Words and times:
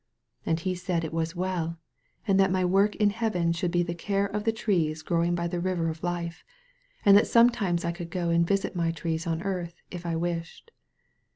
* 0.25 0.45
And 0.47 0.59
He 0.59 0.73
said 0.73 1.03
it 1.03 1.13
was 1.13 1.35
well, 1.35 1.77
and 2.27 2.39
that 2.39 2.49
my 2.49 2.65
work 2.65 2.95
in 2.95 3.11
heaven 3.11 3.51
should 3.53 3.69
be 3.69 3.83
the 3.83 3.93
care 3.93 4.25
of 4.25 4.45
the 4.45 4.51
trees 4.51 5.03
growing 5.03 5.35
by 5.35 5.47
the 5.47 5.59
river 5.59 5.89
of 5.89 6.01
life, 6.01 6.43
and 7.05 7.15
that 7.15 7.27
sometimes 7.27 7.85
I 7.85 7.91
could 7.91 8.09
go 8.09 8.29
back 8.31 8.37
to 8.39 8.43
visit 8.43 8.75
my 8.75 8.89
trees 8.89 9.27
on 9.27 9.43
earth, 9.43 9.75
if 9.91 10.03
I 10.03 10.15
wished. 10.15 10.71